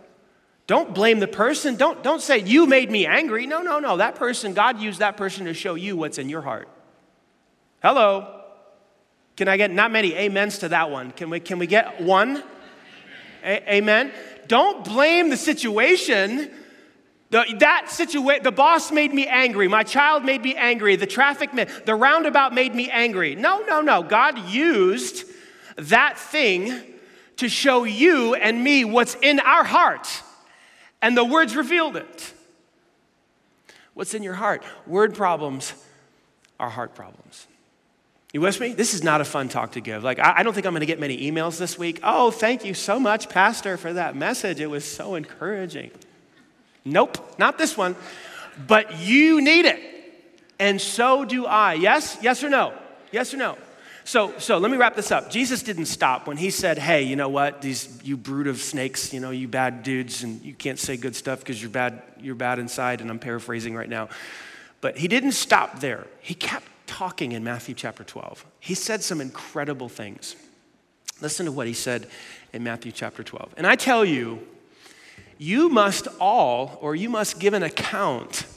[0.65, 1.75] don't blame the person.
[1.75, 3.47] Don't, don't say, you made me angry.
[3.47, 3.97] No, no, no.
[3.97, 6.69] That person, God used that person to show you what's in your heart.
[7.81, 8.41] Hello.
[9.37, 11.11] Can I get not many amens to that one?
[11.11, 12.43] Can we, can we get one?
[13.43, 14.11] A- amen.
[14.47, 16.51] Don't blame the situation.
[17.29, 19.67] The, that situation, the boss made me angry.
[19.67, 20.95] My child made me angry.
[20.97, 21.51] The traffic,
[21.85, 23.35] the roundabout made me angry.
[23.35, 24.03] No, no, no.
[24.03, 25.25] God used
[25.77, 26.81] that thing
[27.37, 30.09] to show you and me what's in our heart.
[31.01, 32.33] And the words revealed it.
[33.93, 34.63] What's in your heart?
[34.85, 35.73] Word problems
[36.59, 37.47] are heart problems.
[38.31, 38.73] You with me?
[38.73, 40.03] This is not a fun talk to give.
[40.03, 41.99] Like, I, I don't think I'm going to get many emails this week.
[42.03, 44.59] Oh, thank you so much, Pastor, for that message.
[44.59, 45.89] It was so encouraging.
[46.85, 47.95] Nope, not this one.
[48.67, 49.79] But you need it.
[50.59, 51.73] And so do I.
[51.73, 52.19] Yes?
[52.21, 52.73] Yes or no?
[53.11, 53.57] Yes or no?
[54.03, 55.31] So, so let me wrap this up.
[55.31, 57.61] Jesus didn't stop when he said, Hey, you know what?
[57.61, 61.15] These, you brood of snakes, you know, you bad dudes, and you can't say good
[61.15, 64.09] stuff because you're bad, you're bad inside, and I'm paraphrasing right now.
[64.81, 66.07] But he didn't stop there.
[66.21, 68.43] He kept talking in Matthew chapter 12.
[68.59, 70.35] He said some incredible things.
[71.21, 72.07] Listen to what he said
[72.51, 73.53] in Matthew chapter 12.
[73.57, 74.39] And I tell you,
[75.37, 78.47] you must all, or you must give an account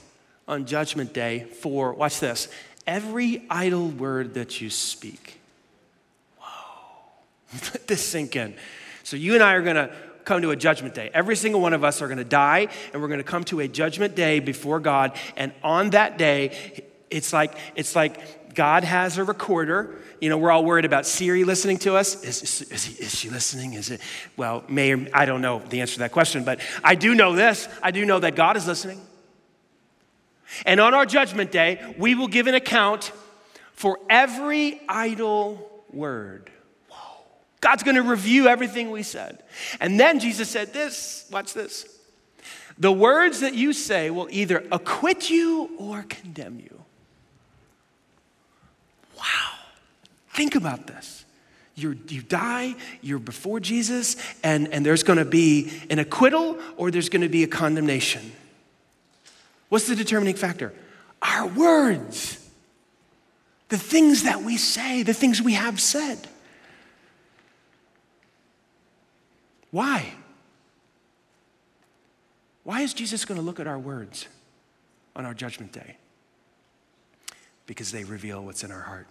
[0.49, 2.49] on Judgment Day for, watch this,
[2.87, 5.39] every idle word that you speak.
[6.39, 7.11] Whoa.
[7.74, 8.55] Let this sink in.
[9.03, 11.11] So you and I are going to come to a judgment day.
[11.12, 13.61] Every single one of us are going to die, and we're going to come to
[13.61, 15.18] a judgment day before God.
[15.37, 19.99] And on that day, it's like it's like God has a recorder.
[20.21, 22.23] You know, we're all worried about Siri listening to us.
[22.23, 23.75] Is, is, is, is she listening?
[23.75, 24.01] Is it?
[24.37, 27.35] Well, may or, I don't know the answer to that question, but I do know
[27.35, 27.69] this.
[27.83, 29.01] I do know that God is listening.
[30.67, 33.11] And on our judgment day, we will give an account
[33.73, 36.51] for every idle word.
[36.89, 37.25] Whoa.
[37.61, 39.43] God's going to review everything we said.
[39.81, 41.89] And then Jesus said this watch this.
[42.79, 46.82] The words that you say will either acquit you or condemn you.
[49.23, 49.53] Wow.
[50.31, 51.25] Think about this.
[51.75, 56.91] you you die, you're before Jesus, and, and there's going to be an acquittal or
[56.91, 58.33] there's going to be a condemnation.
[59.68, 60.75] What's the determining factor?
[61.23, 62.39] Our words.
[63.68, 66.29] The things that we say, the things we have said.
[69.70, 70.12] Why?
[72.64, 74.29] Why is Jesus going to look at our words
[75.16, 75.97] on our judgment day?
[77.66, 79.07] Because they reveal what's in our heart.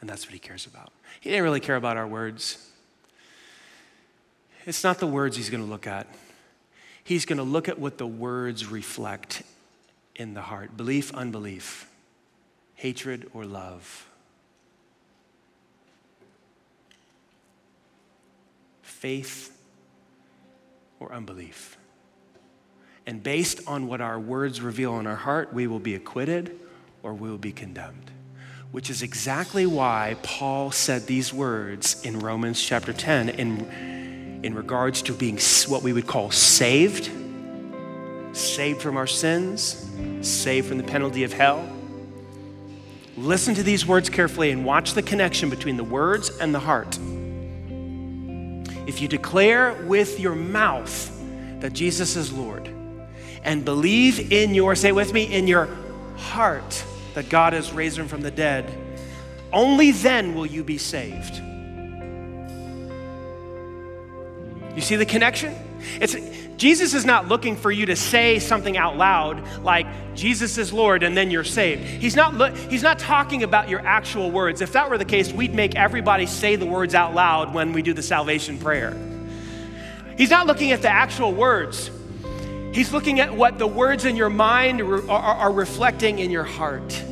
[0.00, 0.92] And that's what he cares about.
[1.20, 2.70] He didn't really care about our words.
[4.64, 6.06] It's not the words he's going to look at.
[7.02, 9.42] He's going to look at what the words reflect
[10.14, 11.90] in the heart belief, unbelief,
[12.74, 14.06] hatred, or love.
[18.82, 19.56] Faith
[21.00, 21.78] or unbelief.
[23.06, 26.58] And based on what our words reveal in our heart, we will be acquitted
[27.02, 28.10] or we will be condemned.
[28.70, 33.88] Which is exactly why Paul said these words in Romans chapter 10 in
[34.42, 37.10] in regards to being what we would call saved,
[38.32, 39.90] saved from our sins,
[40.20, 41.68] saved from the penalty of hell.
[43.16, 46.96] Listen to these words carefully and watch the connection between the words and the heart.
[48.86, 51.12] If you declare with your mouth
[51.60, 52.68] that Jesus is Lord
[53.42, 55.68] and believe in your, say with me, in your
[56.16, 56.84] heart
[57.18, 58.72] that God has raised him from the dead,
[59.52, 61.42] only then will you be saved.
[64.76, 65.52] You see the connection?
[66.00, 66.14] It's,
[66.56, 71.02] Jesus is not looking for you to say something out loud like Jesus is Lord
[71.02, 71.82] and then you're saved.
[71.82, 74.60] He's not, he's not talking about your actual words.
[74.60, 77.82] If that were the case, we'd make everybody say the words out loud when we
[77.82, 78.96] do the salvation prayer.
[80.16, 81.90] He's not looking at the actual words.
[82.72, 87.02] He's looking at what the words in your mind are, are reflecting in your heart.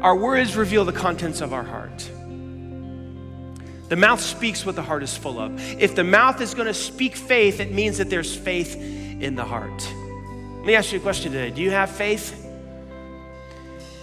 [0.00, 2.10] Our words reveal the contents of our heart.
[3.90, 5.60] The mouth speaks what the heart is full of.
[5.80, 9.44] If the mouth is going to speak faith, it means that there's faith in the
[9.44, 9.86] heart.
[10.58, 12.36] Let me ask you a question today Do you have faith?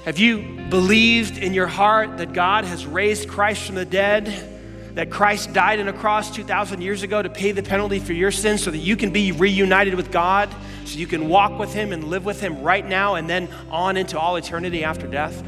[0.05, 4.53] Have you believed in your heart that God has raised Christ from the dead?
[4.95, 8.31] That Christ died on a cross 2,000 years ago to pay the penalty for your
[8.31, 10.49] sins so that you can be reunited with God,
[10.85, 13.97] so you can walk with Him and live with Him right now and then on
[13.97, 15.43] into all eternity after death?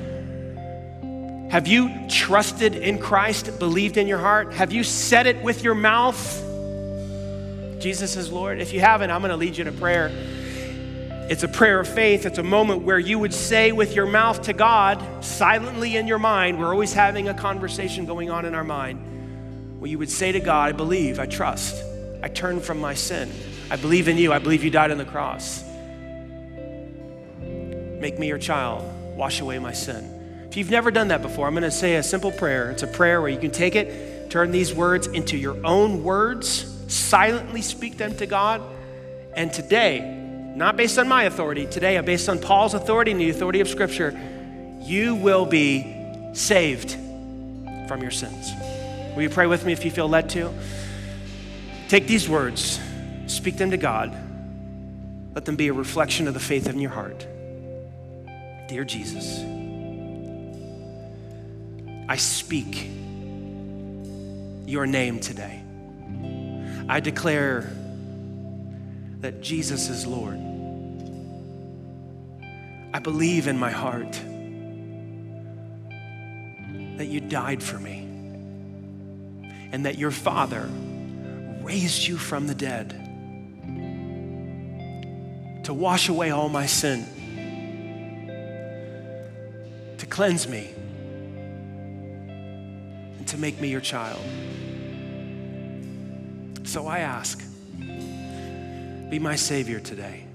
[1.49, 4.53] Have you trusted in Christ, believed in your heart?
[4.53, 6.45] Have you said it with your mouth?
[7.81, 8.59] Jesus is Lord.
[8.59, 10.11] If you haven't, I'm going to lead you in a prayer.
[11.29, 12.27] It's a prayer of faith.
[12.27, 16.19] It's a moment where you would say with your mouth to God, silently in your
[16.19, 20.31] mind, we're always having a conversation going on in our mind, where you would say
[20.31, 21.83] to God, I believe, I trust,
[22.21, 23.31] I turn from my sin.
[23.71, 24.33] I believe in you.
[24.33, 25.63] I believe you died on the cross.
[27.39, 28.83] Make me your child.
[29.15, 30.18] Wash away my sin.
[30.49, 32.71] If you've never done that before, I'm going to say a simple prayer.
[32.71, 36.65] It's a prayer where you can take it, turn these words into your own words,
[36.91, 38.63] silently speak them to God.
[39.35, 39.99] And today,
[40.55, 43.67] not based on my authority, today, uh, based on Paul's authority and the authority of
[43.67, 44.19] Scripture,
[44.81, 45.95] you will be
[46.33, 46.93] saved
[47.87, 48.51] from your sins.
[49.15, 50.51] Will you pray with me if you feel led to?
[51.89, 52.79] Take these words,
[53.27, 54.17] speak them to God.
[55.35, 57.27] Let them be a reflection of the faith in your heart.
[58.67, 59.58] Dear Jesus,
[62.09, 62.89] I speak
[64.65, 65.61] your name today.
[66.89, 67.71] I declare
[69.19, 70.39] that Jesus is Lord.
[72.95, 74.13] I believe in my heart
[76.97, 77.99] that you died for me
[79.71, 80.67] and that your Father
[81.61, 82.89] raised you from the dead
[85.65, 87.05] to wash away all my sin,
[89.99, 90.73] to cleanse me,
[93.29, 94.19] to make me your child.
[96.63, 97.39] So I ask,
[99.09, 100.25] be my Savior today.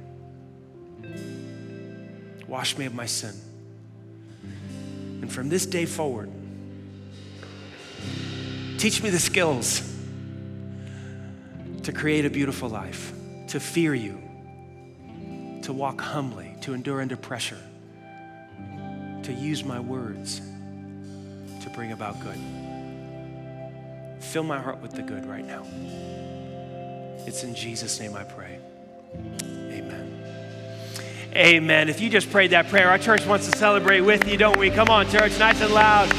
[2.47, 3.35] Wash me of my sin.
[5.23, 6.31] And from this day forward,
[8.79, 9.91] teach me the skills
[11.83, 13.13] to create a beautiful life,
[13.49, 14.21] to fear you,
[15.63, 17.61] to walk humbly, to endure under pressure,
[19.23, 20.41] to use my words
[21.65, 22.39] to bring about good.
[24.25, 25.65] Fill my heart with the good right now.
[27.27, 28.59] It's in Jesus' name I pray.
[29.45, 30.25] Amen.
[31.35, 31.89] Amen.
[31.89, 34.71] If you just prayed that prayer, our church wants to celebrate with you, don't we?
[34.71, 36.13] Come on, church, nice and loud.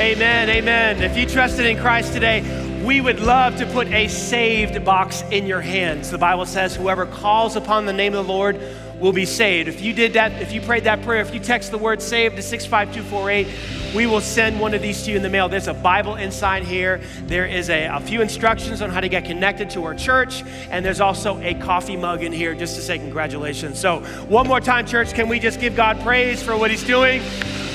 [0.00, 0.50] Amen.
[0.50, 1.02] Amen.
[1.02, 2.40] If you trusted in Christ today,
[2.84, 6.10] we would love to put a saved box in your hands.
[6.10, 8.60] The Bible says, whoever calls upon the name of the Lord
[9.00, 9.68] will be saved.
[9.68, 12.36] If you did that, if you prayed that prayer, if you text the word saved
[12.36, 15.48] to 65248, we will send one of these to you in the mail.
[15.48, 17.00] There's a Bible inside here.
[17.26, 20.42] There is a, a few instructions on how to get connected to our church.
[20.70, 23.78] And there's also a coffee mug in here just to say congratulations.
[23.78, 27.22] So, one more time, church, can we just give God praise for what He's doing?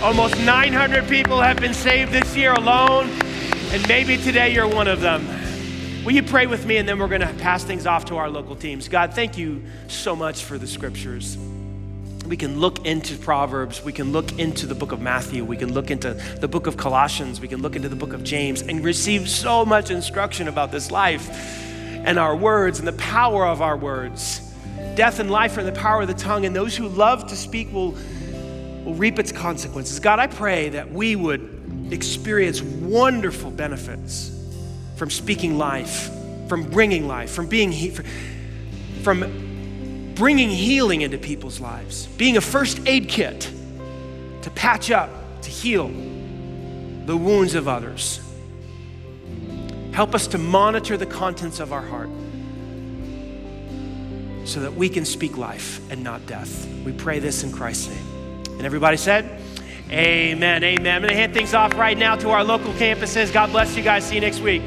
[0.01, 3.09] Almost 900 people have been saved this year alone.
[3.69, 5.36] And maybe today you're one of them.
[6.07, 8.29] Will you pray with me and then we're going to pass things off to our
[8.29, 8.87] local teams?
[8.87, 11.37] God, thank you so much for the scriptures.
[12.25, 15.73] We can look into Proverbs, we can look into the book of Matthew, we can
[15.73, 18.85] look into the book of Colossians, we can look into the book of James and
[18.85, 23.75] receive so much instruction about this life and our words and the power of our
[23.75, 24.39] words.
[24.95, 27.35] Death and life are in the power of the tongue, and those who love to
[27.35, 27.97] speak will,
[28.85, 29.99] will reap its consequences.
[29.99, 34.36] God, I pray that we would experience wonderful benefits
[34.97, 36.09] from speaking life,
[36.49, 37.95] from bringing life, from being he,
[39.03, 43.49] from bringing healing into people's lives, being a first aid kit
[44.41, 45.09] to patch up,
[45.43, 45.87] to heal
[47.05, 48.19] the wounds of others.
[49.93, 52.09] Help us to monitor the contents of our heart
[54.45, 56.67] so that we can speak life and not death.
[56.85, 58.45] We pray this in Christ's name.
[58.57, 59.41] And everybody said,
[59.89, 60.63] Amen.
[60.63, 60.95] Amen.
[60.95, 63.31] I'm going to hand things off right now to our local campuses.
[63.31, 64.05] God bless you guys.
[64.05, 64.61] See you next week.